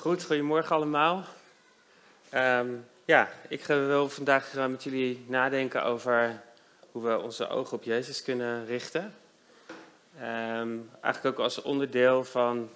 [0.00, 1.24] Goed, goedemorgen allemaal.
[2.30, 2.68] Ehm,
[3.04, 6.42] ja, ik wil vandaag eh, met jullie nadenken over
[6.92, 9.14] hoe we onze ogen op Jezus kunnen richten.
[10.18, 12.70] Ehm, eigenlijk ook als onderdeel van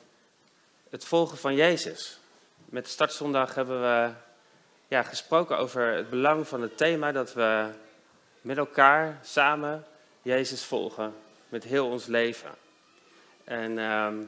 [0.90, 2.18] het volgen van Jezus.
[2.64, 4.10] Met de startzondag hebben we
[4.88, 7.68] ja, gesproken over het belang van het thema dat we
[8.40, 9.84] met elkaar samen
[10.22, 11.14] Jezus volgen
[11.48, 12.50] met heel ons leven.
[13.44, 14.20] En ehm,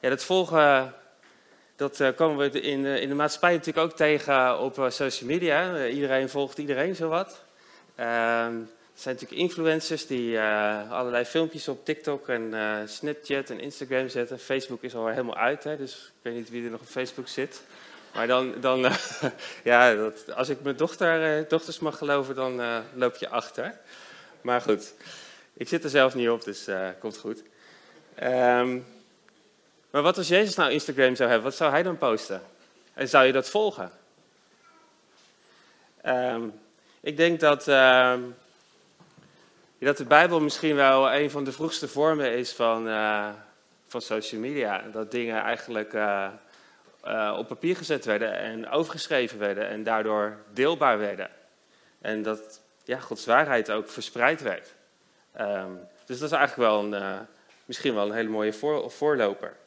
[0.00, 1.00] ja, dat volgen
[1.82, 5.74] dat uh, komen we in, in de maatschappij natuurlijk ook tegen op uh, social media.
[5.74, 7.42] Uh, iedereen volgt iedereen zowat.
[7.94, 8.54] Ehm,
[8.94, 10.40] er zijn natuurlijk influencers die
[10.90, 12.54] allerlei filmpjes op TikTok en
[12.88, 14.38] Snapchat en Instagram zetten.
[14.38, 17.28] Facebook is al helemaal uit, hè, dus ik weet niet wie er nog op Facebook
[17.28, 17.62] zit.
[18.14, 18.80] Maar dan, dan
[19.64, 22.60] ja, dat, als ik mijn dochter, dochters mag geloven, dan
[22.94, 23.74] loop je achter.
[24.40, 24.94] Maar goed,
[25.52, 26.68] ik zit er zelf niet op, dus
[27.00, 27.42] komt goed.
[28.22, 28.84] Um,
[29.92, 32.42] maar wat als Jezus nou Instagram zou hebben, wat zou hij dan posten?
[32.94, 33.90] En zou je dat volgen?
[36.06, 36.60] Um,
[37.00, 38.14] ik denk dat, uh,
[39.78, 43.28] dat de Bijbel misschien wel een van de vroegste vormen is van, uh,
[43.86, 44.84] van social media.
[44.92, 46.28] Dat dingen eigenlijk uh,
[47.38, 51.30] op papier gezet werden en overgeschreven werden en daardoor deelbaar werden.
[52.00, 54.74] En dat ja, Gods waarheid ook verspreid werd.
[55.40, 57.26] Um, dus dat is eigenlijk wel een,
[57.64, 59.60] misschien wel een hele mooie voor, voorloper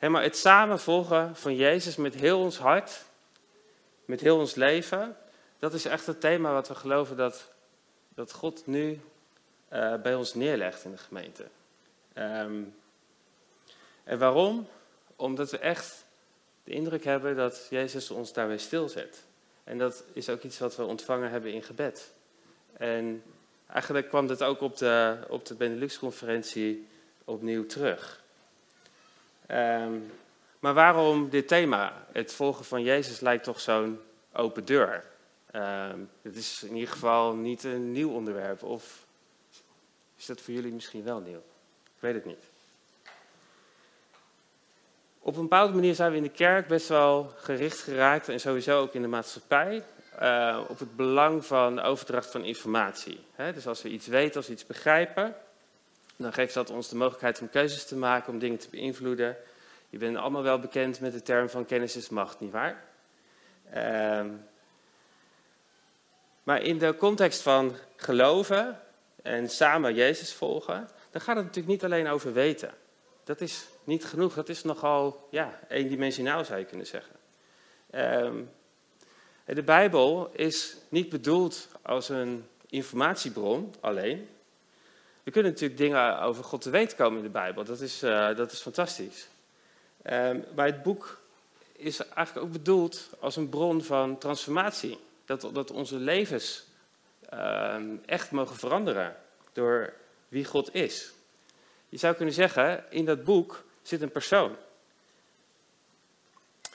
[0.00, 3.04] maar het samenvolgen van Jezus met heel ons hart,
[4.04, 5.16] met heel ons leven,
[5.58, 7.52] dat is echt het thema wat we geloven dat,
[8.14, 9.00] dat God nu
[9.72, 11.44] uh, bij ons neerlegt in de gemeente.
[12.14, 12.74] Um,
[14.04, 14.68] en waarom?
[15.16, 16.04] Omdat we echt
[16.64, 19.24] de indruk hebben dat Jezus ons daarbij stilzet.
[19.64, 22.10] En dat is ook iets wat we ontvangen hebben in gebed.
[22.72, 23.22] En
[23.66, 26.86] eigenlijk kwam dat ook op de, op de Benelux-conferentie
[27.24, 28.22] opnieuw terug.
[29.52, 30.12] Um,
[30.58, 32.06] maar waarom dit thema?
[32.12, 34.00] Het volgen van Jezus lijkt toch zo'n
[34.32, 35.04] open deur.
[35.54, 38.62] Um, het is in ieder geval niet een nieuw onderwerp.
[38.62, 39.06] Of
[40.16, 41.42] is dat voor jullie misschien wel nieuw?
[41.84, 42.44] Ik weet het niet.
[45.18, 48.80] Op een bepaalde manier zijn we in de kerk best wel gericht geraakt, en sowieso
[48.80, 49.84] ook in de maatschappij,
[50.22, 53.20] uh, op het belang van overdracht van informatie.
[53.54, 55.34] Dus als we iets weten, als we iets begrijpen,
[56.18, 59.36] dan geeft dat ons de mogelijkheid om keuzes te maken, om dingen te beïnvloeden.
[59.90, 62.84] Je bent allemaal wel bekend met de term van kennis is macht, nietwaar?
[63.76, 64.46] Um,
[66.42, 68.80] maar in de context van geloven
[69.22, 72.70] en samen Jezus volgen, dan gaat het natuurlijk niet alleen over weten.
[73.24, 77.14] Dat is niet genoeg, dat is nogal ja, eendimensionaal zou je kunnen zeggen.
[78.24, 78.50] Um,
[79.44, 84.28] de Bijbel is niet bedoeld als een informatiebron alleen.
[85.28, 87.64] We kunnen natuurlijk dingen over God te weten komen in de Bijbel.
[87.64, 89.28] Dat is, uh, dat is fantastisch.
[90.04, 91.20] Um, maar het boek
[91.72, 94.98] is eigenlijk ook bedoeld als een bron van transformatie.
[95.24, 96.64] Dat, dat onze levens
[97.34, 99.16] um, echt mogen veranderen
[99.52, 99.92] door
[100.28, 101.12] wie God is.
[101.88, 104.56] Je zou kunnen zeggen, in dat boek zit een persoon.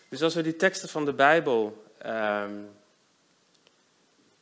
[0.10, 2.70] Dus als we die teksten van de Bijbel um,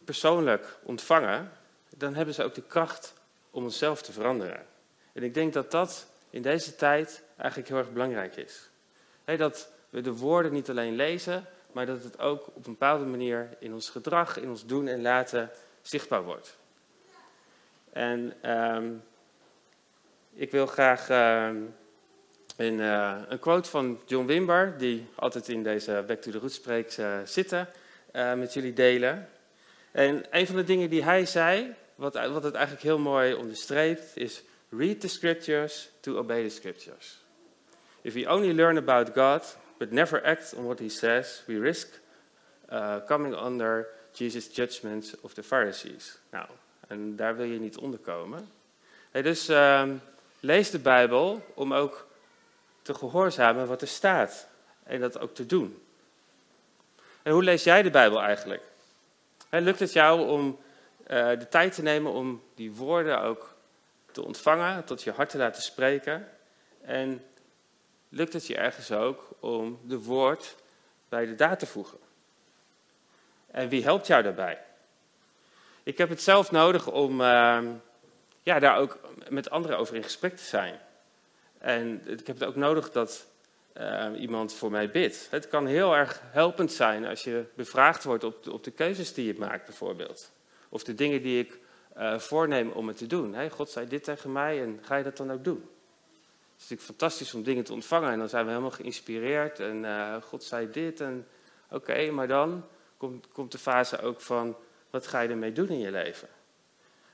[0.04, 1.52] persoonlijk ontvangen,
[1.90, 3.20] dan hebben ze ook de kracht
[3.52, 4.66] om onszelf te veranderen.
[5.14, 8.70] En ik denk dat dat in deze tijd eigenlijk heel erg belangrijk is.
[9.26, 13.50] dat we de woorden niet alleen lezen, maar dat het ook op een bepaalde manier
[13.60, 15.50] in ons gedrag, in ons doen en laten
[15.82, 16.58] zichtbaar wordt.
[17.90, 19.04] En um,
[20.34, 21.76] ik wil graag um,
[22.58, 26.56] een, uh, een, quote van John Wimber, die altijd in deze Back to the Roots
[26.56, 27.68] spreekt uh, zitten,
[28.14, 29.30] uh, met jullie delen.
[29.92, 34.18] En een van de dingen die hij zei, wat, wat het eigenlijk heel mooi onderstreept,
[34.18, 37.18] is read the scriptures to obey the scriptures.
[38.02, 41.88] If we only learn about God, but never act on what he says, we risk
[42.72, 46.18] uh, coming under Jesus' judgment of the Pharisees.
[46.30, 46.46] Nou,
[46.88, 48.50] en daar wil je niet onderkomen.
[49.12, 50.02] Hey, dus um,
[50.40, 52.08] lees de Bijbel om ook
[52.82, 54.48] te gehoorzamen wat er staat
[54.84, 55.82] en dat ook te doen.
[57.24, 58.64] En hoe lees jij de Bijbel eigenlijk?
[59.50, 60.60] Lukt het jou om
[61.12, 63.56] de tijd te nemen om die woorden ook
[64.12, 66.28] te ontvangen, tot je hart te laten spreken.
[66.82, 67.26] En
[68.10, 70.56] lukt het je ergens ook om de woord
[71.10, 71.98] bij de daad te voegen?
[73.48, 74.62] En wie helpt jou daarbij?
[75.84, 77.60] Ik heb het zelf nodig om uh,
[78.44, 79.00] ja, daar ook
[79.30, 80.80] met anderen over in gesprek te zijn.
[81.58, 83.28] En ik heb het ook nodig dat
[83.78, 85.28] uh, iemand voor mij bidt.
[85.30, 89.26] Het kan heel erg helpend zijn als je bevraagd wordt op op de keuzes die
[89.26, 90.32] je maakt, bijvoorbeeld.
[90.72, 91.60] Of de dingen die ik
[91.98, 93.52] uh, voorneem om het te doen.
[93.52, 95.70] God zei dit tegen mij en ga je dat dan ook doen?
[96.62, 98.12] is natuurlijk fantastisch om dingen te ontvangen.
[98.12, 99.60] En dan zijn we helemaal geïnspireerd.
[99.60, 101.02] En uh, God zei dit.
[101.02, 101.28] En
[101.70, 102.66] oké, maar dan
[102.98, 104.56] komt, komt de fase ook van,
[104.90, 106.28] wat ga je ermee doen in je leven?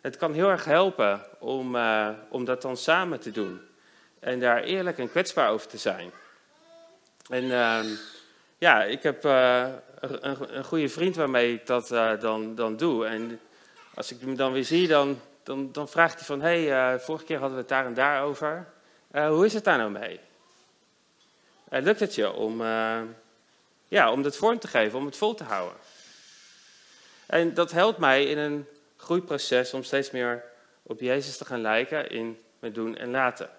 [0.02, 3.62] Het kan heel erg helpen om, uh, om dat dan samen te doen.
[4.20, 6.12] En daar eerlijk en kwetsbaar over te zijn.
[7.30, 7.80] En uh,
[8.58, 11.88] ja, ik heb een, een, goede vriend waarmee ik dat
[12.20, 13.06] dan, dan doe.
[13.06, 13.40] En
[13.98, 16.42] als ik hem dan weer zie, dan, dan, vraagt hij van...
[16.42, 18.68] hé, hey, vorige keer hadden we het daar en daar over.
[19.12, 20.20] hoe is het daar nou mee?
[21.70, 22.62] lukt het je om,
[23.88, 25.78] ja, om dat vorm te geven, om het vol te houden?
[27.26, 28.68] En dat helpt mij in een
[28.98, 30.44] groeiproces om steeds meer
[30.84, 33.50] op Jezus te gaan lijken in mijn doen en laten.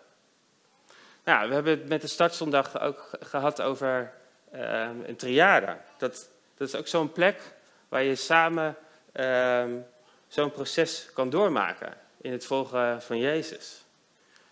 [1.24, 4.12] Nou, we hebben het met de startzondag ook gehad over
[4.54, 5.76] uh, een triade.
[5.98, 7.40] Dat, dat is ook zo'n plek
[7.88, 8.76] waar je samen
[9.16, 9.64] uh,
[10.28, 13.84] zo'n proces kan doormaken in het volgen van Jezus.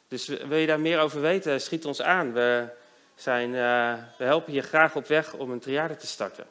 [0.09, 2.33] Dus wil je daar meer over weten, schiet ons aan.
[2.33, 2.69] We,
[3.15, 6.47] zijn, uh, we helpen je graag op weg om een triade te starten.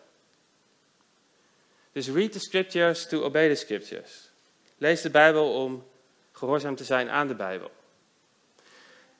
[1.91, 4.29] Dus read the scriptures to obey the scriptures.
[4.77, 5.87] Lees de Bijbel om
[6.31, 7.71] gehoorzaam te zijn aan de Bijbel.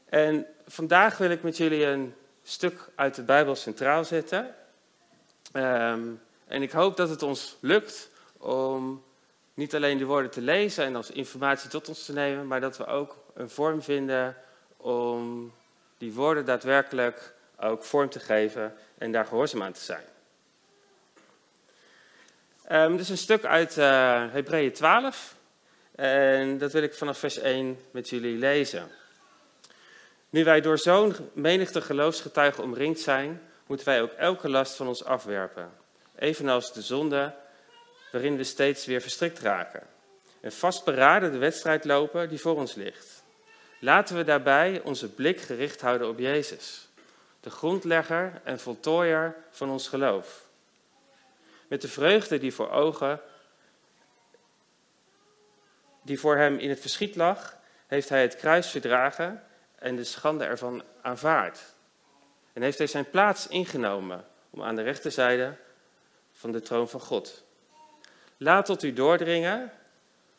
[0.06, 4.56] En vandaag wil ik met jullie een stuk uit de Bijbel centraal zetten.
[5.54, 9.04] Um, en ik hoop dat het ons lukt om
[9.56, 12.78] niet alleen de woorden te lezen en als informatie tot ons te nemen, maar dat
[12.78, 14.38] we ook een vorm vinden
[14.78, 15.54] om
[15.98, 20.04] die woorden daadwerkelijk ook vorm te geven en daar gehoorzaam aan te zijn.
[22.72, 23.86] Um, is een stuk uit uh,
[24.31, 25.36] Hebreeën 12
[25.96, 28.92] en dat wil ik vanaf vers 1 met jullie lezen.
[30.30, 35.04] Nu wij door zo'n menigte geloofsgetuigen omringd zijn, moeten wij ook elke last van ons
[35.04, 35.72] afwerpen.
[36.16, 37.34] Evenals de zonde
[38.15, 39.83] waarin we steeds weer verstrikt raken.
[40.41, 43.23] En vastberaden de wedstrijd lopen die voor ons ligt.
[43.79, 46.88] Laten we daarbij onze blik gericht houden op Jezus,
[47.39, 50.45] de grondlegger en voltooier van ons geloof.
[51.67, 53.21] Met de vreugde die voor ogen,
[56.01, 57.57] die voor hem in het verschiet lag,
[57.88, 59.44] heeft hij het kruis verdragen
[59.75, 61.59] en de schande ervan aanvaard.
[62.53, 65.56] En heeft hij zijn plaats ingenomen om aan de rechterzijde
[66.31, 67.44] van de troon van God.
[68.38, 69.72] Laat tot u doordringen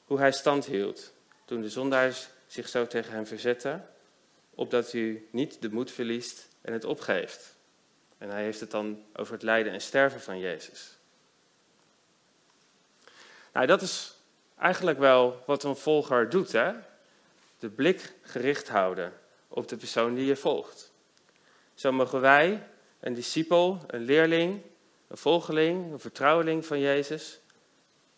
[0.04, 1.12] hoe hij stand hield
[1.44, 3.88] toen de zondaars zich zo tegen hem verzetten,
[4.54, 7.56] opdat u niet de moed verliest en het opgeeft.
[8.18, 10.98] En hij heeft het dan over het lijden en sterven van Jezus.
[13.52, 14.14] Nou, dat is
[14.58, 16.72] eigenlijk wel wat een volger doet, hè?
[17.58, 19.12] De blik gericht houden
[19.48, 20.92] op de persoon die je volgt.
[21.74, 22.66] Zo mogen wij,
[23.00, 24.62] een discipel, een leerling,
[25.08, 27.40] een volgeling, een vertrouweling van Jezus,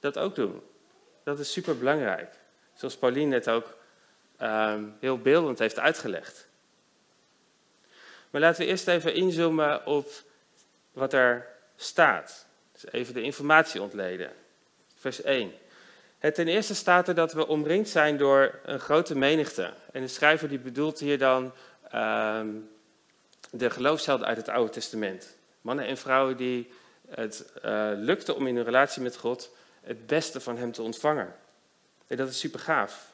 [0.00, 0.62] dat ook doen.
[1.25, 2.35] Dat is super belangrijk.
[2.75, 3.77] Zoals Pauline net ook
[4.43, 6.49] um, heel beeldend heeft uitgelegd.
[8.31, 10.09] Maar laten we eerst even inzoomen op
[10.93, 11.47] wat er
[11.77, 12.47] staat.
[12.73, 14.33] Dus even de informatie ontleden.
[14.95, 15.53] Vers 1.
[16.19, 19.73] Het ten eerste staat er dat we omringd zijn door een grote menigte.
[19.93, 21.53] En de schrijver die bedoelt hier dan
[21.94, 22.41] uh,
[23.51, 25.37] de geloofshelden uit het Oude Testament.
[25.61, 26.71] Mannen en vrouwen die
[27.09, 29.56] het uh, lukte om in hun relatie met God
[29.88, 31.35] het beste van hem te ontvangen.
[32.06, 33.12] En dat is super gaaf.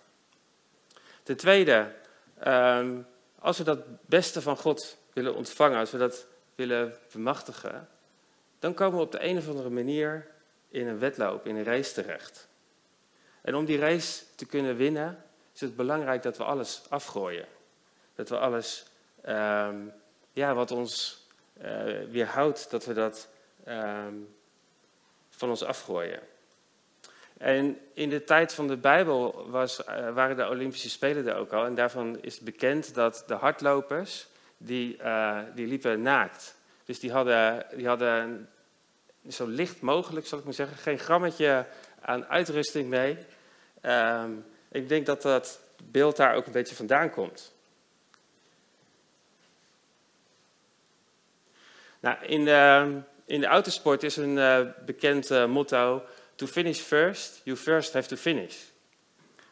[1.22, 1.92] Ten tweede,
[2.46, 2.88] uh,
[3.38, 7.88] als we dat beste van God willen ontvangen, als we dat willen bemachtigen,
[8.58, 10.26] dan komen we op de een of andere manier
[10.68, 12.48] in een wedloop, in een race terecht.
[13.40, 17.46] En om die race te kunnen winnen, is het belangrijk dat we alles afgooien.
[18.14, 18.86] Dat we alles
[19.28, 19.92] um,
[20.32, 21.22] ja, wat ons
[21.62, 21.64] uh,
[22.10, 23.28] weerhoudt, dat we dat
[23.68, 24.34] um,
[25.30, 26.20] van ons afgooien.
[27.38, 31.52] En in de tijd van de Bijbel was, uh, waren de Olympische Spelen er ook
[31.52, 31.64] al.
[31.64, 34.26] En daarvan is bekend dat de hardlopers,
[34.56, 36.54] die, uh, die liepen naakt.
[36.84, 38.48] Dus die hadden, die hadden
[39.28, 41.66] zo licht mogelijk, zal ik maar zeggen, geen grammetje
[42.00, 43.18] aan uitrusting mee.
[43.82, 47.52] Um, ik denk dat dat beeld daar ook een beetje vandaan komt.
[52.00, 56.02] Nou, in, de, in de autosport is een uh, bekend motto:
[56.34, 58.56] To finish first, you first have to finish.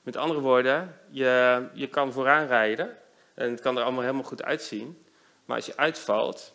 [0.02, 2.96] Met andere woorden, je, je kan vooraan rijden
[3.34, 5.04] en het kan er allemaal helemaal goed uitzien.
[5.44, 6.54] Maar als je uitvalt,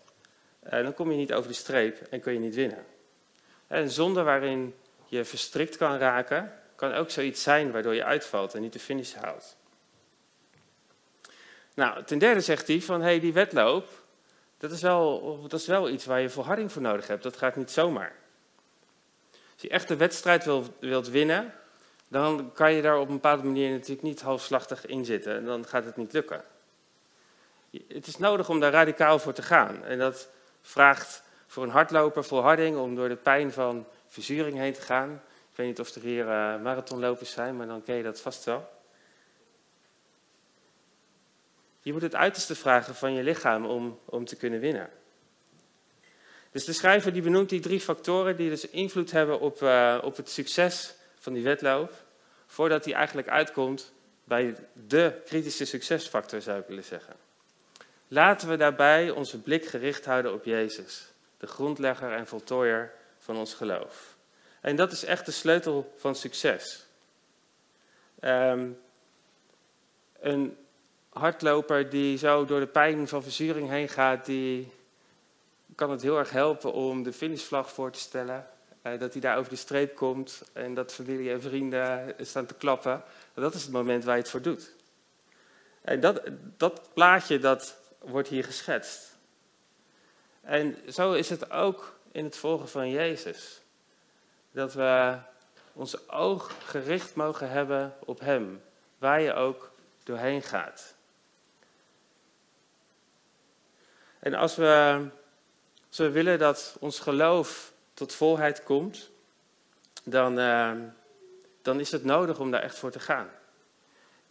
[0.63, 2.85] uh, dan kom je niet over de streep en kun je niet winnen.
[3.67, 8.61] Een zonde waarin je verstrikt kan raken, kan ook zoiets zijn waardoor je uitvalt en
[8.61, 9.57] niet de finish haalt.
[11.73, 13.89] Nou, ten derde zegt hij van, hé, hey, die wedloop,
[14.57, 17.23] dat is, wel, dat is wel iets waar je volharding voor nodig hebt.
[17.23, 18.15] Dat gaat niet zomaar.
[19.57, 21.53] Als je echt de wedstrijd wil, wilt winnen,
[22.07, 25.35] dan kan je daar op een bepaalde manier natuurlijk niet halfslachtig in zitten.
[25.35, 26.43] En dan gaat het niet lukken.
[27.87, 29.85] Het is nodig om daar radicaal voor te gaan.
[29.85, 30.29] En dat
[30.61, 35.21] vraagt voor een hardloper volharding om door de pijn van verzuring heen te gaan.
[35.51, 38.43] Ik weet niet of er hier uh, marathonlopers zijn, maar dan ken je dat vast
[38.43, 38.69] wel.
[41.81, 44.89] Je moet het uiterste vragen van je lichaam om, om te kunnen winnen.
[46.57, 50.17] Dus de schrijver die benoemt die drie factoren die dus invloed hebben op, uh, op
[50.17, 51.93] het succes van die wedloop,
[52.47, 54.55] voordat hij eigenlijk uitkomt bij
[54.87, 57.15] de kritische succesfactor, zou ik willen zeggen.
[58.07, 63.53] Laten we daarbij onze blik gericht houden op Jezus, de grondlegger en voltooier van ons
[63.53, 64.15] geloof.
[64.61, 66.85] En dat is echt de sleutel van succes.
[68.21, 68.79] Um,
[70.19, 70.57] een
[71.09, 74.75] hardloper die zo door de pijn van verzuring heen gaat, die
[75.77, 78.47] kan het heel erg helpen om de finishvlag voor te stellen.
[78.83, 82.53] Uh, dat hij daar over de streep komt en dat familie en vrienden staan te
[82.53, 83.03] klappen.
[83.33, 84.75] Dat is het moment waar je het voor doet.
[85.81, 86.21] En dat,
[86.57, 89.17] dat plaatje dat wordt hier geschetst.
[90.41, 93.61] En zo is het ook in het volgen van Jezus.
[94.51, 95.17] Dat we
[95.73, 98.61] onze oog gericht mogen hebben op Hem,
[98.97, 99.71] waar je ook
[100.03, 100.95] doorheen gaat.
[104.19, 105.05] En als we,
[105.97, 109.09] als we willen dat ons geloof tot volheid komt,
[110.03, 110.71] dan, uh,
[111.61, 113.29] dan is het nodig om daar echt voor te gaan.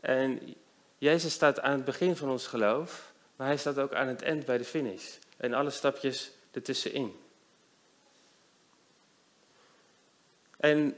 [0.01, 0.55] En
[0.99, 4.45] Jezus staat aan het begin van ons geloof, maar hij staat ook aan het eind
[4.45, 5.17] bij de finish.
[5.37, 7.21] En alle stapjes ertussenin.
[10.57, 10.97] En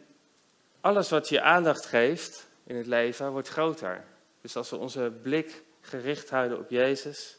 [0.80, 4.04] alles wat je aandacht geeft in het leven wordt groter.
[4.40, 7.36] Dus als we onze blik gericht houden op Jezus,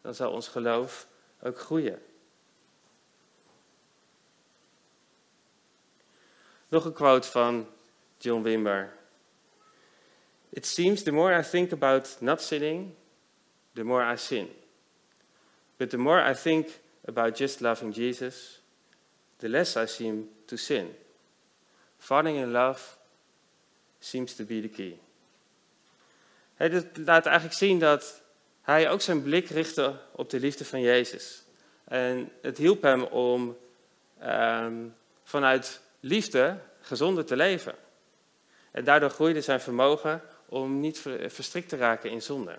[0.00, 1.06] dan zal ons geloof
[1.42, 2.02] ook groeien.
[6.74, 7.66] Nog een quote van
[8.18, 8.92] John Wimber.
[10.48, 12.94] It seems the more I think about not sinning,
[13.72, 14.48] the more I sin.
[15.76, 16.68] But the more I think
[17.04, 18.60] about just loving Jesus,
[19.36, 20.94] the less I seem to sin.
[21.98, 22.80] Falling in love
[24.00, 24.98] seems to be the key.
[26.54, 28.22] Hij laat eigenlijk zien dat
[28.60, 31.42] hij ook zijn blik richtte op de liefde van Jezus.
[31.84, 33.56] En het hielp hem om
[34.22, 37.74] um, vanuit liefde gezonder te leven.
[38.70, 42.56] En daardoor groeide zijn vermogen om niet verstrikt te raken in zonde.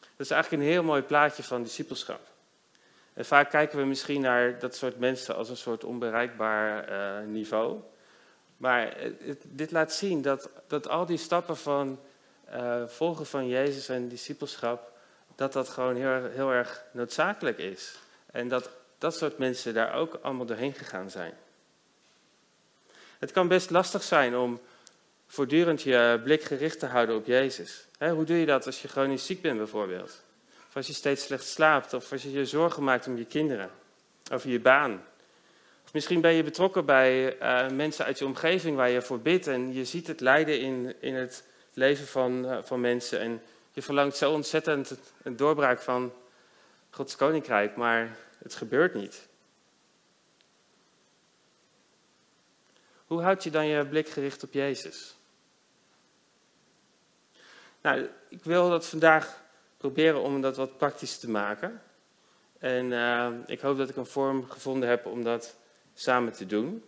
[0.00, 2.20] Dat is eigenlijk een heel mooi plaatje van discipelschap.
[3.12, 7.80] En vaak kijken we misschien naar dat soort mensen als een soort onbereikbaar uh, niveau.
[8.56, 8.96] Maar
[9.42, 12.00] dit laat zien dat, dat al die stappen van
[12.54, 14.92] uh, volgen van Jezus en discipelschap,
[15.34, 17.98] dat dat gewoon heel, heel erg noodzakelijk is.
[18.26, 21.34] En dat dat soort mensen daar ook allemaal doorheen gegaan zijn.
[23.24, 24.60] Het kan best lastig zijn om
[25.26, 27.86] voortdurend je blik gericht te houden op Jezus.
[27.98, 30.22] hoe doe je dat als je chronisch ziek bent bijvoorbeeld?
[30.68, 33.70] Of als je steeds slecht slaapt, of als je je zorgen maakt om je kinderen,
[34.32, 35.02] over je baan.
[35.84, 39.46] Of misschien ben je betrokken bij uh, mensen uit je omgeving waar je voor bidt
[39.46, 43.20] en je ziet het lijden in, in het leven van, uh, van mensen.
[43.20, 46.12] En je verlangt zo ontzettend een doorbraak van
[46.90, 49.28] Gods koninkrijk, maar het gebeurt niet.
[53.14, 55.16] Hoe houd je dan je blik gericht op Jezus?
[57.80, 59.42] Nou, ik wil dat vandaag
[59.76, 61.82] proberen om dat wat praktisch te maken.
[62.58, 65.56] En uh, ik hoop dat ik een vorm gevonden heb om dat
[65.94, 66.84] samen te doen.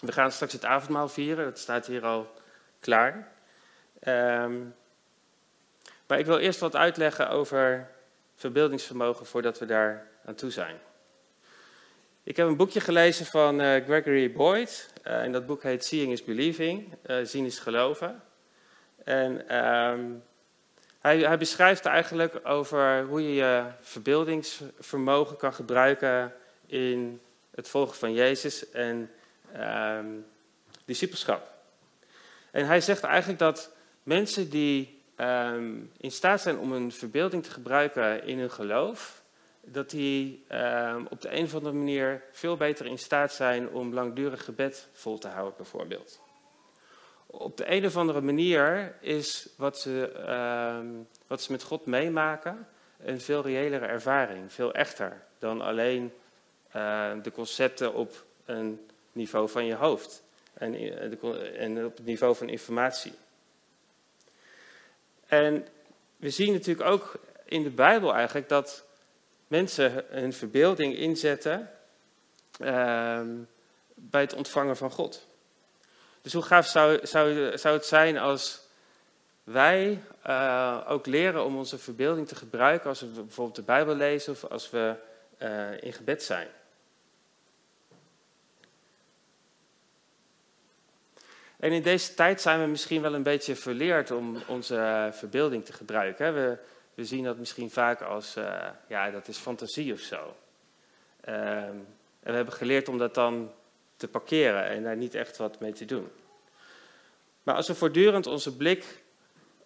[0.00, 2.32] We gaan straks het avondmaal vieren, dat staat hier al
[2.80, 3.32] klaar.
[4.08, 4.74] Um,
[6.06, 7.90] maar ik wil eerst wat uitleggen over
[8.36, 10.78] verbeeldingsvermogen voordat we daar aan toe zijn.
[12.22, 14.94] Ik heb een boekje gelezen van uh, Gregory Boyd.
[15.06, 16.94] En dat boek heet Seeing is Believing.
[17.06, 18.22] Uh, zien is geloven.
[19.04, 20.22] En um,
[21.00, 26.32] hij, hij, beschrijft eigenlijk over hoe je je verbeeldingsvermogen kan gebruiken
[26.66, 27.20] in
[27.50, 29.10] het volgen van Jezus en
[29.56, 30.26] um,
[30.84, 31.54] discipelschap.
[32.50, 33.70] En hij zegt eigenlijk dat
[34.02, 39.22] mensen die um, in staat zijn om een verbeelding te gebruiken in hun geloof,
[39.72, 43.94] dat die um, op de een of andere manier veel beter in staat zijn om
[43.94, 46.20] langdurig gebed vol te houden, bijvoorbeeld.
[47.26, 50.12] Op de een of andere manier is wat ze,
[50.78, 52.66] um, wat ze met God meemaken
[53.00, 56.12] een veel reëlere ervaring, veel echter dan alleen
[56.76, 60.22] uh, de concepten op een niveau van je hoofd
[60.54, 63.12] en, eh, en op het niveau van informatie.
[65.26, 65.66] En
[66.16, 68.85] we zien natuurlijk ook in de Bijbel eigenlijk dat
[69.46, 71.70] mensen hun verbeelding inzetten
[72.60, 73.20] uh,
[73.94, 75.26] bij het ontvangen van God.
[76.22, 78.60] Dus hoe gaaf zou, zou, zou het zijn als
[79.44, 84.32] wij uh, ook leren om onze verbeelding te gebruiken als we bijvoorbeeld de Bijbel lezen
[84.32, 84.94] of als we
[85.42, 86.48] uh, in gebed zijn.
[91.56, 95.72] En in deze tijd zijn we misschien wel een beetje verleerd om onze verbeelding te
[95.72, 96.34] gebruiken.
[96.34, 96.58] We,
[96.96, 100.36] we zien dat misschien vaak als, uh, ja, dat is fantasie of zo.
[101.28, 101.86] Uh, en
[102.20, 103.52] we hebben geleerd om dat dan
[103.96, 106.10] te parkeren en daar niet echt wat mee te doen.
[107.42, 109.02] Maar als we voortdurend onze blik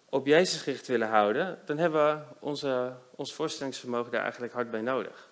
[0.09, 4.81] op Jezus gericht willen houden, dan hebben we onze, ons voorstellingsvermogen daar eigenlijk hard bij
[4.81, 5.29] nodig.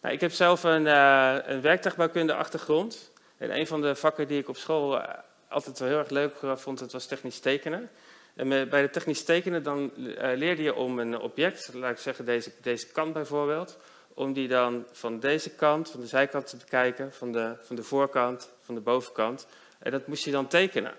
[0.00, 3.10] Nou, ik heb zelf een, uh, een werktuigbouwkunde achtergrond.
[3.36, 5.08] En een van de vakken die ik op school uh,
[5.48, 7.90] altijd wel heel erg leuk vond, dat was technisch tekenen.
[8.38, 12.24] En bij de technisch tekenen dan uh, leerde je om een object, laat ik zeggen
[12.24, 13.78] deze, deze kant bijvoorbeeld,
[14.14, 17.82] om die dan van deze kant, van de zijkant te bekijken, van de, van de
[17.82, 19.46] voorkant, van de bovenkant.
[19.78, 20.92] En dat moest je dan tekenen.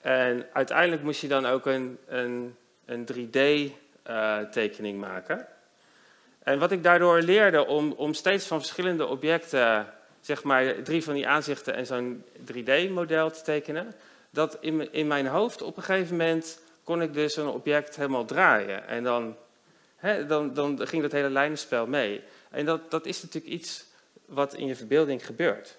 [0.00, 5.46] En uiteindelijk moest je dan ook een, een, een 3D-tekening uh, maken.
[6.42, 9.86] En wat ik daardoor leerde om, om steeds van verschillende objecten,
[10.20, 13.94] zeg maar drie van die aanzichten en zo'n 3D-model te tekenen,
[14.34, 18.24] dat in, in mijn hoofd op een gegeven moment kon ik dus een object helemaal
[18.24, 18.86] draaien.
[18.86, 19.36] En dan,
[19.96, 22.22] hè, dan, dan ging dat hele lijnenspel mee.
[22.50, 23.84] En dat, dat is natuurlijk iets
[24.26, 25.76] wat in je verbeelding gebeurt.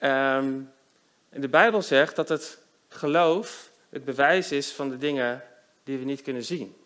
[0.00, 0.72] Um,
[1.28, 5.44] de Bijbel zegt dat het geloof het bewijs is van de dingen
[5.84, 6.76] die we niet kunnen zien.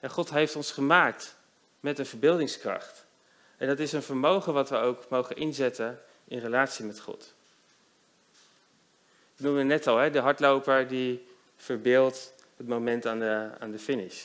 [0.00, 1.36] En God heeft ons gemaakt
[1.80, 3.04] met een verbeeldingskracht.
[3.56, 7.34] En dat is een vermogen wat we ook mogen inzetten in relatie met God.
[9.40, 14.24] Noemde net al, hè, de hardloper die verbeeldt het moment aan de, aan de finish.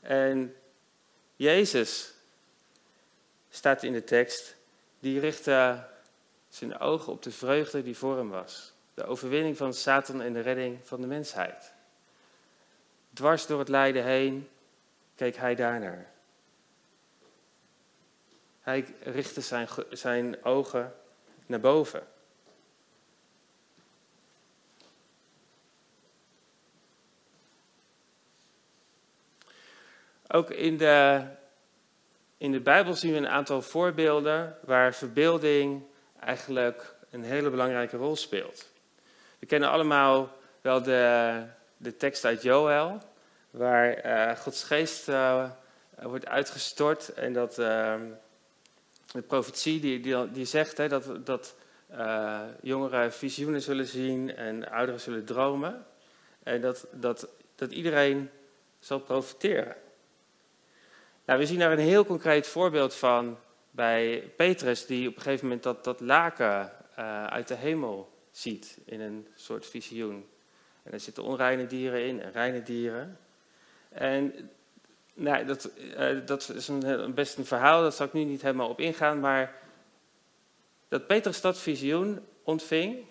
[0.00, 0.56] En
[1.36, 2.14] Jezus,
[3.50, 4.56] staat in de tekst,
[5.00, 5.84] die richtte
[6.48, 8.72] zijn ogen op de vreugde die voor hem was.
[8.94, 11.72] De overwinning van Satan en de redding van de mensheid.
[13.12, 14.48] Dwars door het lijden heen
[15.14, 16.10] keek hij daarnaar.
[18.60, 20.94] Hij richtte zijn, zijn ogen
[21.46, 22.06] naar boven.
[30.32, 31.22] Ook in de,
[32.36, 35.82] in de Bijbel zien we een aantal voorbeelden waar verbeelding
[36.20, 38.68] eigenlijk een hele belangrijke rol speelt.
[39.38, 41.42] We kennen allemaal wel de,
[41.76, 42.98] de tekst uit Joël,
[43.50, 45.50] waar uh, Gods geest uh,
[46.02, 47.94] wordt uitgestort en dat uh,
[49.12, 51.54] de profetie die, die, die zegt hè, dat, dat
[52.60, 55.86] jongeren visioenen zullen zien en ouderen zullen dromen.
[56.42, 58.30] En dat, dat, dat iedereen
[58.78, 59.76] zal profiteren.
[61.30, 63.38] Nou, we zien daar een heel concreet voorbeeld van
[63.70, 68.78] bij Petrus, die op een gegeven moment dat, dat laken uh, uit de hemel ziet
[68.84, 70.28] in een soort visioen.
[70.82, 73.18] En er zitten onreine dieren in en reine dieren.
[73.88, 74.50] En
[75.14, 78.68] nou, dat, uh, dat is een, best een verhaal, daar zal ik nu niet helemaal
[78.68, 79.20] op ingaan.
[79.20, 79.54] Maar
[80.88, 83.04] dat Petrus dat visioen ontving,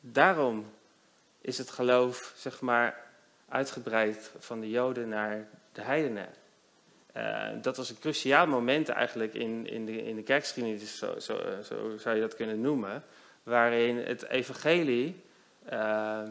[0.00, 0.72] daarom
[1.40, 3.06] is het geloof, zeg maar,
[3.48, 6.39] uitgebreid van de Joden naar de heidenen.
[7.16, 11.36] Uh, dat was een cruciaal moment eigenlijk in, in, de, in de kerkgeschiedenis, zo, zo,
[11.36, 13.04] eh, zo, zou je dat kunnen noemen,
[13.42, 15.22] waarin het evangelie
[15.72, 16.22] uh,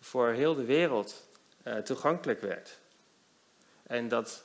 [0.00, 1.28] voor heel de wereld
[1.84, 2.78] toegankelijk werd.
[3.86, 4.44] En dat,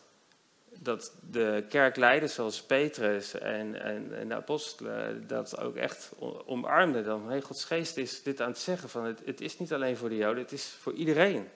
[0.77, 6.11] dat de kerkleiders zoals Petrus en, en, en, de apostelen dat ook echt
[6.45, 7.03] omarmden.
[7.03, 9.97] Dan, hey, Gods geest is dit aan het zeggen van het, het is niet alleen
[9.97, 11.47] voor de Joden, het is voor iedereen.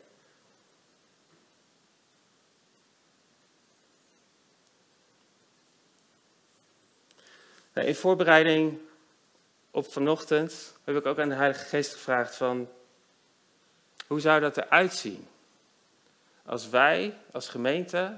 [7.73, 8.79] Nou, in voorbereiding
[9.71, 12.69] op vanochtend heb ik ook aan de Heilige Geest gevraagd van,
[14.07, 15.27] hoe zou dat eruit zien?
[16.45, 18.17] Als wij als gemeente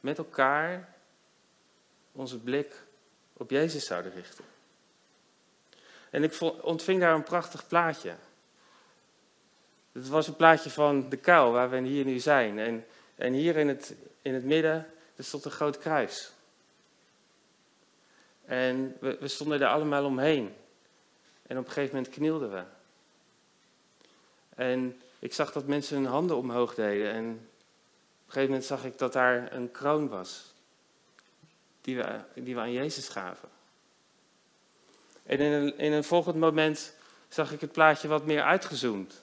[0.00, 0.94] met elkaar
[2.12, 2.74] onze blik
[3.32, 4.44] op Jezus zouden richten.
[6.10, 8.14] En ik ontving daar een prachtig plaatje.
[9.92, 12.58] Het was een plaatje van de kuil waar we hier nu zijn.
[12.58, 14.86] En, en hier in het, in het midden
[15.16, 16.33] er stond een groot kruis.
[18.44, 20.54] En we, stonden er allemaal omheen.
[21.46, 22.62] En op een gegeven moment knielden we.
[24.54, 27.12] En ik zag dat mensen hun handen omhoog deden.
[27.12, 30.54] En op een gegeven moment zag ik dat daar een kroon was.
[31.80, 33.48] Die we, die aan Jezus gaven.
[35.22, 36.94] En in een, in een volgend moment
[37.28, 39.22] zag ik het plaatje wat meer uitgezoomd.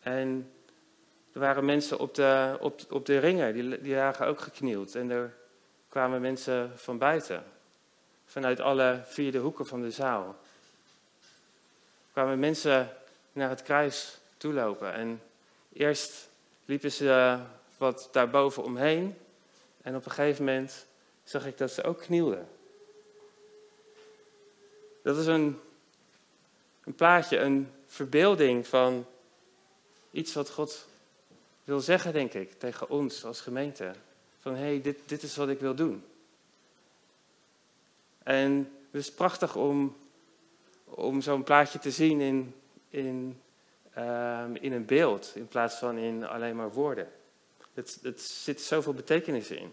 [0.00, 0.52] En
[1.32, 4.94] er waren mensen op de, op, op de ringen, die, die lagen ook geknield.
[4.94, 5.34] En er
[5.88, 7.44] kwamen mensen van buiten
[8.26, 10.36] vanuit alle vier de hoeken van de zaal.
[12.12, 12.96] kwamen mensen
[13.32, 14.92] naar het kruis toelopen.
[14.92, 15.22] En
[15.72, 16.28] eerst
[16.64, 17.38] liepen ze
[17.76, 19.16] wat daarboven omheen.
[19.82, 20.86] En op een gegeven moment
[21.24, 22.48] zag ik dat ze ook knielden.
[25.02, 25.60] Dat is een,
[26.84, 29.06] een plaatje, een verbeelding van
[30.10, 30.86] iets wat God
[31.64, 33.92] wil zeggen, denk ik, tegen ons als gemeente.
[34.40, 36.04] Van hé, hey, dit, dit is wat ik wil doen.
[38.24, 39.96] En het is prachtig om,
[40.84, 42.54] om zo'n plaatje te zien in,
[42.88, 43.40] in,
[43.98, 47.08] um, in een beeld, in plaats van in alleen maar woorden.
[47.74, 49.72] Het, het zit zoveel betekenis in.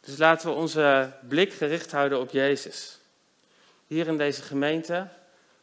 [0.00, 3.00] Dus laten we onze blik gericht houden op Jezus.
[3.86, 5.08] Hier in deze gemeente,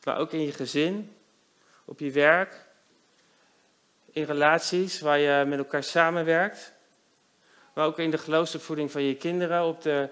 [0.04, 1.16] maar ook in je gezin,
[1.86, 2.66] op je werk,
[4.12, 6.76] in relaties waar je met elkaar samenwerkt,
[7.78, 10.10] maar ook in de geloofsopvoeding van je kinderen, op de,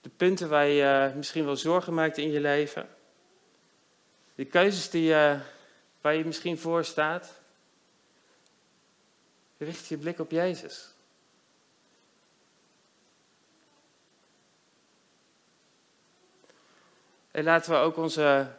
[0.00, 2.88] de punten waar je misschien wel zorgen maakt in je leven.
[4.34, 5.38] De keuzes die je,
[6.00, 7.40] waar je misschien voor staat.
[9.58, 10.88] Richt je blik op Jezus.
[17.30, 18.52] En laten we ook onze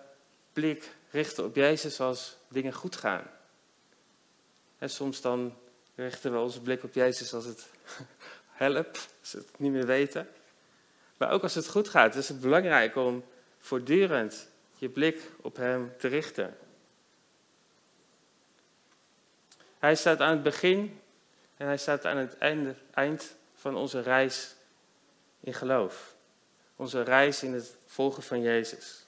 [0.54, 3.30] blik richten op Jezus als dingen goed gaan.
[4.78, 5.58] En soms dan
[5.96, 7.70] richten we onze blik op Jezus als het
[8.58, 10.30] helpt, als we het niet meer weten.
[11.18, 13.24] Maar ook als het goed gaat, is het belangrijk om
[13.60, 16.58] voortdurend je blik op Hem te richten.
[19.80, 21.00] Hij staat aan het begin
[21.58, 24.56] en hij staat aan het einde, eind van onze reis
[25.40, 26.16] in geloof.
[26.76, 29.06] Onze reis in het volgen van Jezus.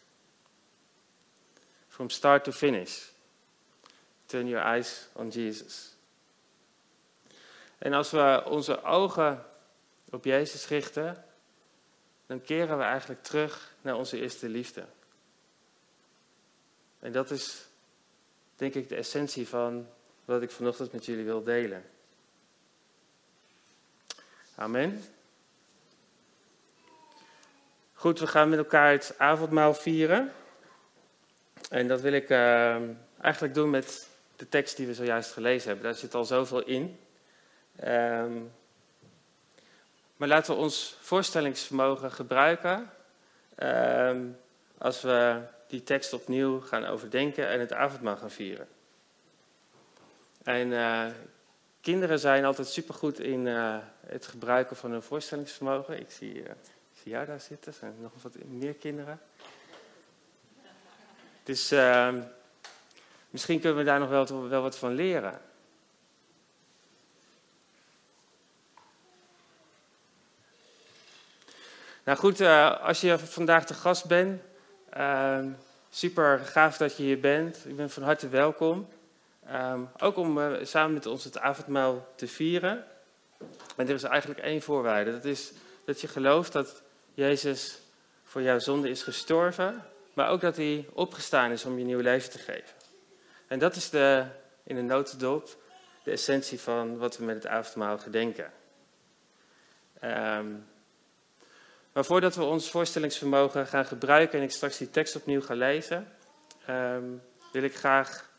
[1.88, 3.08] From start to finish.
[4.26, 5.98] Turn your eyes on Jesus.
[7.80, 9.46] En als we onze ogen
[10.10, 11.26] op Jezus richten,
[12.26, 14.86] dan keren we eigenlijk terug naar onze eerste liefde.
[17.00, 17.66] En dat is,
[18.56, 19.88] denk ik, de essentie van
[20.26, 21.84] wat ik vanochtend met jullie wil delen.
[24.56, 25.04] Amen.
[27.94, 30.34] Goed, we gaan met elkaar het avondmaal vieren.
[31.70, 32.76] En dat wil ik uh,
[33.22, 35.86] eigenlijk doen met de tekst die we zojuist gelezen hebben.
[35.86, 37.00] Daar zit al zoveel in.
[37.88, 38.52] Um,
[40.16, 42.90] maar laten we ons voorstellingsvermogen gebruiken
[43.64, 44.38] um,
[44.78, 48.68] als we die tekst opnieuw gaan overdenken en het avondmaal gaan vieren.
[50.44, 51.06] En uh,
[51.82, 56.00] kinderen zijn altijd supergoed in uh, het gebruiken van hun voorstellingsvermogen.
[56.00, 56.50] Ik zie, uh,
[57.02, 59.20] zie jou daar zitten, er zijn nog wat meer kinderen.
[61.44, 62.22] Dus ehm,
[63.30, 65.42] misschien kunnen we daar nog wel, wel wat van leren.
[72.10, 74.42] Nou goed, uh, als je vandaag de gast bent,
[74.98, 75.46] uh,
[75.90, 77.66] super gaaf dat je hier bent.
[77.66, 78.88] Ik ben van harte welkom.
[79.52, 82.86] Um, ook om uh, samen met ons het avondmaal te vieren.
[83.76, 85.12] En er is eigenlijk één voorwaarde.
[85.12, 85.52] Dat is
[85.86, 86.82] dat je gelooft dat
[87.14, 87.80] Jezus
[88.24, 92.30] voor jouw zonde is gestorven, maar ook dat hij opgestaan is om je nieuw leven
[92.30, 92.76] te geven.
[93.48, 94.26] En dat is de,
[94.64, 95.58] in een notendop
[96.04, 98.52] de essentie van wat we met het avondmaal gedenken.
[100.04, 100.66] Um,
[101.94, 106.08] maar voordat we ons voorstellingsvermogen gaan gebruiken en ik straks die tekst opnieuw ga lezen,
[106.70, 107.22] um,
[107.52, 108.30] wil ik graag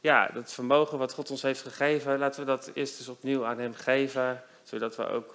[0.00, 3.58] ja, dat vermogen wat God ons heeft gegeven, laten we dat eerst eens opnieuw aan
[3.58, 5.34] Hem geven, zodat we ook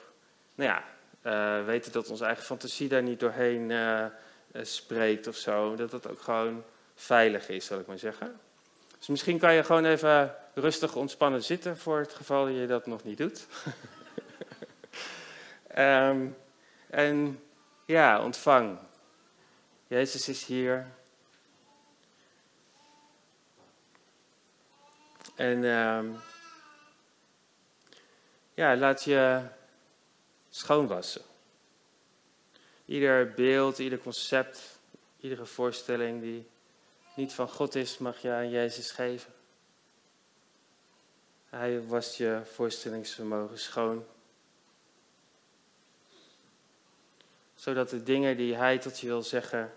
[0.55, 0.84] nou ja,
[1.23, 4.05] uh, weten dat onze eigen fantasie daar niet doorheen uh,
[4.62, 5.75] spreekt of zo.
[5.75, 6.63] Dat het ook gewoon
[6.95, 8.39] veilig is, zal ik maar zeggen.
[8.97, 13.03] Dus misschien kan je gewoon even rustig ontspannen zitten voor het geval je dat nog
[13.03, 13.47] niet doet.
[15.77, 16.36] um,
[16.89, 17.39] en
[17.91, 18.80] ja, ontvang.
[19.88, 20.88] Jezus is hier.
[25.36, 26.19] En um,
[28.54, 29.41] ja, laat je
[30.49, 31.21] schoonwassen.
[32.86, 34.80] Ieder beeld, ieder concept,
[35.19, 36.49] iedere voorstelling die
[37.15, 39.34] niet van God is, mag je aan Jezus geven.
[41.49, 44.06] Hij wast je voorstellingsvermogen schoon.
[47.62, 49.74] Zodat de dingen die Hij tot je wil zeggen,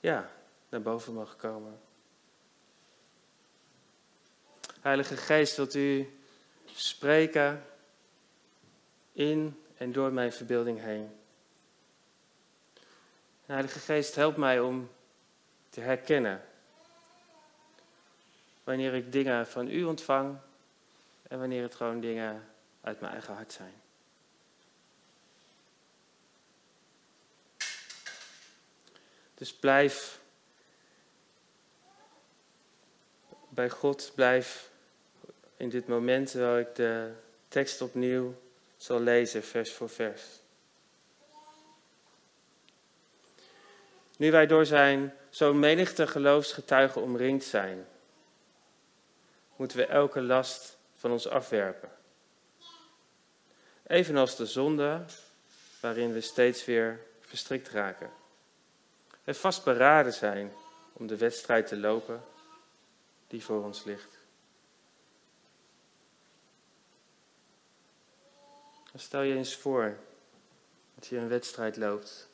[0.00, 0.30] ja,
[0.68, 1.80] naar boven mogen komen.
[4.80, 6.18] Heilige Geest, wilt u
[6.74, 7.64] spreken
[9.12, 11.16] in en door mijn verbeelding heen.
[13.46, 14.90] Heilige Geest, help mij om
[15.68, 16.44] te herkennen
[18.64, 20.38] wanneer ik dingen van u ontvang
[21.22, 22.48] en wanneer het gewoon dingen
[22.80, 23.84] uit mijn eigen hart zijn.
[29.36, 30.20] Dus blijf
[33.48, 34.70] bij God, blijf
[35.56, 37.12] in dit moment terwijl ik de
[37.48, 38.34] tekst opnieuw
[38.76, 40.22] zal lezen, vers voor vers.
[44.16, 47.86] Nu wij door zijn zo'n menigte geloofsgetuigen omringd zijn,
[49.56, 51.90] moeten we elke last van ons afwerpen.
[53.86, 55.04] Evenals de zonde
[55.80, 58.10] waarin we steeds weer verstrikt raken.
[59.26, 60.52] En vastberaden zijn
[60.92, 62.24] om de wedstrijd te lopen
[63.26, 64.18] die voor ons ligt.
[68.94, 69.98] stel je eens voor
[70.94, 72.28] dat je een wedstrijd loopt.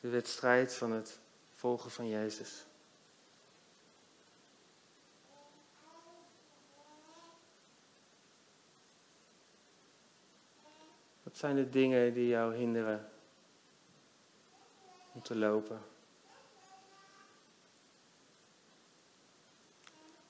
[0.00, 1.18] De wedstrijd van het
[1.54, 2.64] volgen van Jezus.
[11.22, 13.10] Wat zijn de dingen die jou hinderen
[15.16, 15.82] om te lopen?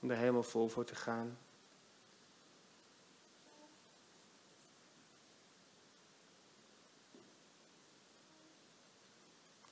[0.01, 1.39] Om er helemaal vol voor te gaan.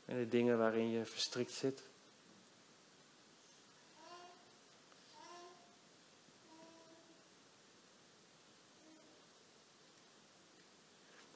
[0.05, 1.83] En de dingen waarin je verstrikt zit.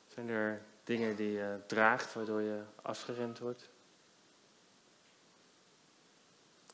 [0.07, 3.69] Zijn er dingen die je draagt waardoor je afgeremd wordt?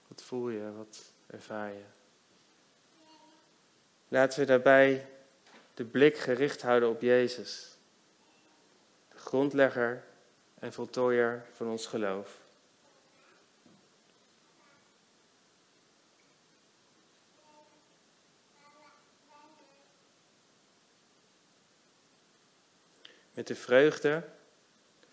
[0.09, 0.73] Wat voel je?
[0.73, 1.85] Wat ervaar je?
[4.09, 5.09] Laten we daarbij
[5.75, 7.77] de blik gericht houden op Jezus,
[9.09, 10.05] de grondlegger
[10.59, 12.44] en voltooier van ons geloof.
[23.35, 24.29] Met de vreugde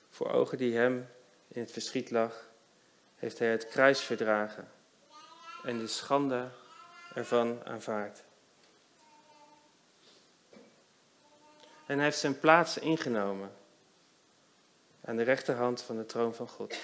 [0.10, 1.10] voor ogen die hem
[1.48, 2.50] in het verschiet lag,
[3.16, 4.72] heeft hij het kruis verdragen
[5.64, 6.50] en de schande
[7.14, 8.24] ervan aanvaard.
[11.86, 13.52] En hij heeft zijn plaats ingenomen
[15.06, 16.76] aan de rechterhand van de troon van God.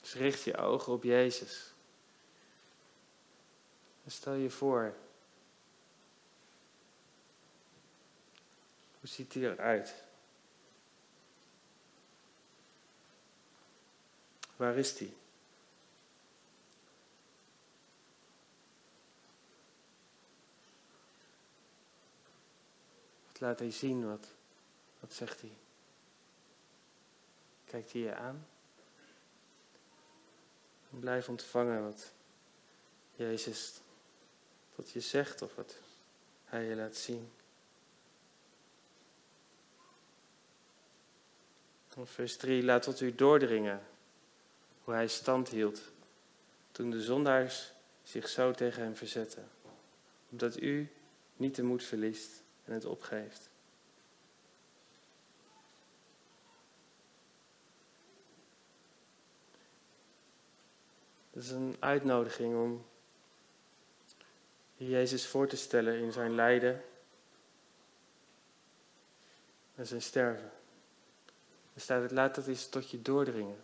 [0.00, 1.72] Dus richt je ogen op Jezus.
[4.04, 4.94] En stel je voor
[9.00, 9.94] Hoe ziet hij eruit?
[14.56, 15.14] Waar is hij?
[23.26, 24.08] Wat laat hij zien?
[24.08, 24.26] Wat,
[25.00, 25.52] wat zegt hij?
[27.64, 28.46] Kijkt hij je aan?
[30.88, 32.12] Blijf ontvangen wat
[33.14, 33.80] Jezus
[34.74, 35.76] tot je zegt of wat
[36.44, 37.32] hij je laat zien.
[42.04, 43.82] Vers 3, laat tot u doordringen
[44.84, 45.82] hoe hij stand hield
[46.72, 47.72] toen de zondaars
[48.02, 49.48] zich zo tegen hem verzetten.
[50.30, 50.88] Omdat u
[51.36, 53.48] niet de moed verliest en het opgeeft.
[61.30, 62.86] Het is een uitnodiging om
[64.76, 66.84] Jezus voor te stellen in zijn lijden
[69.74, 70.59] en zijn sterven.
[71.80, 73.56] Staat het, laat dat eens tot je doordringen.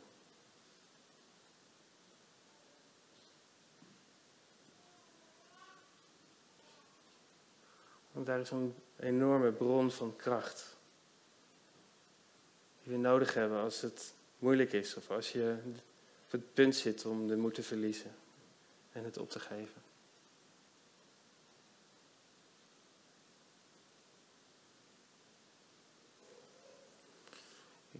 [8.12, 10.76] Want daar is een enorme bron van kracht.
[12.82, 15.56] Die we nodig hebben als het moeilijk is of als je
[16.24, 18.14] op het punt zit om de moed te verliezen
[18.92, 19.85] en het op te geven.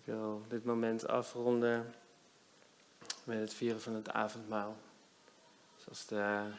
[0.07, 1.95] Wil dit moment afronden
[3.25, 4.77] met het vieren van het avondmaal.
[5.77, 6.51] Zoals de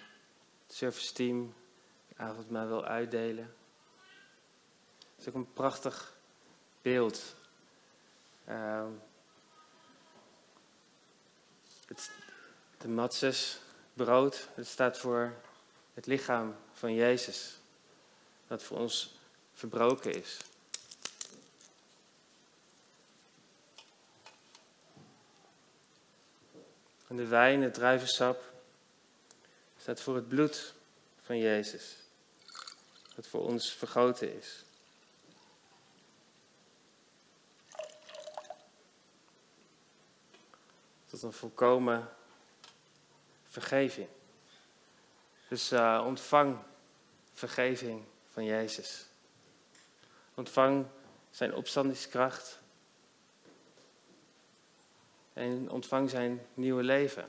[0.67, 1.53] service team
[2.07, 3.55] het avondmaal wil uitdelen.
[4.97, 6.13] Het is ook een prachtig
[6.81, 7.35] beeld.
[8.49, 8.85] Uh,
[11.85, 12.11] het,
[12.77, 13.59] de matzes,
[13.93, 15.33] brood, het staat voor
[15.93, 17.57] het lichaam van Jezus.
[18.47, 19.19] Dat voor ons
[19.53, 20.39] verbroken is.
[27.07, 28.43] En de wijn, het druivensap,
[29.77, 30.73] staat voor het bloed
[31.21, 31.95] van Jezus.
[33.15, 34.63] Dat voor ons vergoten is.
[41.05, 42.09] Tot een volkomen
[43.47, 44.07] vergeving.
[45.47, 46.57] Dus uh, ontvang
[47.33, 49.05] vergeving van Jezus.
[50.33, 50.87] Ontvang
[51.31, 52.59] zijn opstandingskracht.
[55.37, 57.25] En ontvang zijn nieuwe leven.